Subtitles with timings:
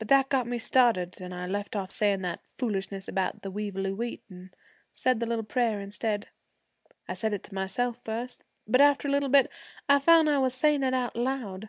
[0.00, 3.92] But that got me started, an' I left off sayin' that foolishness about the weevily
[3.92, 4.50] wheat, an'
[4.92, 6.30] said the little prayer instead.
[7.06, 9.48] I said it to myself first, but after a little bit,
[9.88, 11.68] I found I was sayin' it out loud.